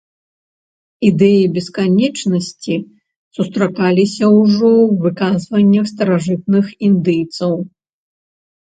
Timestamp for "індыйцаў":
6.91-7.53